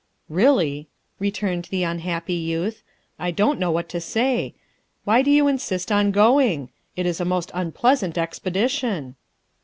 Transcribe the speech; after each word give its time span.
"Really," 0.41 0.87
returned 1.19 1.65
the 1.65 1.83
unhappy 1.83 2.33
youth," 2.33 2.81
I 3.19 3.29
don't 3.29 3.59
know 3.59 3.69
what 3.69 3.87
to 3.89 4.01
say. 4.01 4.55
Why 5.03 5.21
do 5.21 5.29
you 5.29 5.47
insist 5.47 5.91
on 5.91 6.09
going? 6.09 6.69
It 6.95 7.05
is 7.05 7.19
a 7.21 7.23
most 7.23 7.51
unpleasant 7.53 8.17
expedition. 8.17 9.15